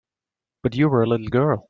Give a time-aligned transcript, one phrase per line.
[0.63, 1.59] But you were a little girl.